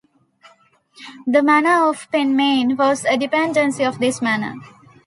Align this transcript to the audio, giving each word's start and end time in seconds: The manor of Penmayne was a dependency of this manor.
The 1.27 1.43
manor 1.43 1.87
of 1.87 2.09
Penmayne 2.11 2.75
was 2.75 3.05
a 3.05 3.17
dependency 3.17 3.83
of 3.85 3.99
this 3.99 4.19
manor. 4.19 4.55